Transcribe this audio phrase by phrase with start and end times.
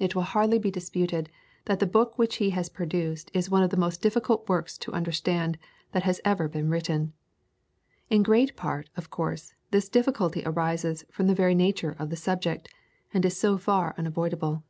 [0.00, 1.30] It will hardly be disputed
[1.66, 4.92] that the book which he has produced is one of the most difficult books to
[4.92, 5.56] understand
[5.92, 7.12] that has ever been written.
[8.10, 12.70] In great part, of course, this difficulty arises from the very nature of the subject,
[13.14, 14.64] and is so far unavoidable.